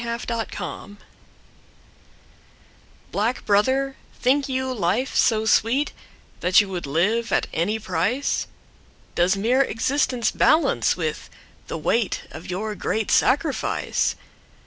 [0.01, 0.89] Time to Die
[3.11, 8.47] BLACK brother, think you life so sweetThat you would live at any price?
[9.13, 14.15] Does mere existence balance withThe weight of your great sacrifice?